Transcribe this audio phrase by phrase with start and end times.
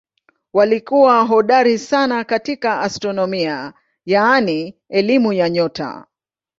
[0.53, 3.73] Walikuwa hodari sana katika astronomia
[4.05, 6.05] yaani elimu ya nyota.